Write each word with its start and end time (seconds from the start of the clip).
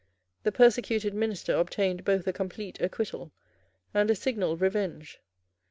The 0.41 0.51
persecuted 0.51 1.13
minister 1.13 1.53
obtained 1.53 2.03
both 2.03 2.25
a 2.25 2.33
complete 2.33 2.81
acquittal, 2.81 3.31
and 3.93 4.09
a 4.09 4.15
signal 4.15 4.57
revenge. 4.57 5.21